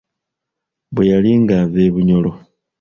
[0.93, 2.31] Bwe yali ng’ava e Bunyoro.